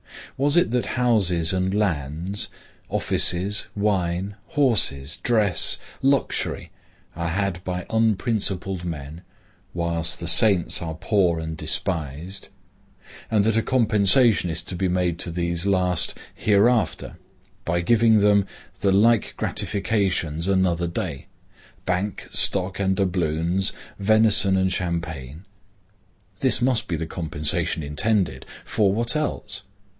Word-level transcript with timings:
Was 0.35 0.57
it 0.57 0.71
that 0.71 0.87
houses 0.97 1.53
and 1.53 1.71
lands, 1.71 2.47
offices, 2.89 3.67
wine, 3.75 4.35
horses, 4.47 5.17
dress, 5.17 5.77
luxury, 6.01 6.71
are 7.15 7.27
had 7.27 7.63
by 7.63 7.85
unprincipled 7.91 8.83
men, 8.83 9.21
whilst 9.75 10.19
the 10.19 10.25
saints 10.27 10.81
are 10.81 10.95
poor 10.95 11.39
and 11.39 11.55
despised; 11.55 12.49
and 13.29 13.43
that 13.43 13.55
a 13.55 13.61
compensation 13.61 14.49
is 14.49 14.63
to 14.63 14.75
be 14.75 14.87
made 14.87 15.19
to 15.19 15.29
these 15.29 15.67
last 15.67 16.15
hereafter, 16.33 17.17
by 17.63 17.81
giving 17.81 18.17
them 18.21 18.47
the 18.79 18.91
like 18.91 19.35
gratifications 19.37 20.47
another 20.47 20.87
day,—bank 20.87 22.27
stock 22.31 22.79
and 22.79 22.95
doubloons, 22.95 23.71
venison 23.99 24.57
and 24.57 24.73
champagne? 24.73 25.45
This 26.39 26.59
must 26.59 26.87
be 26.87 26.95
the 26.95 27.05
compensation 27.05 27.83
intended; 27.83 28.47
for 28.65 28.91
what 28.91 29.15
else? 29.15 29.61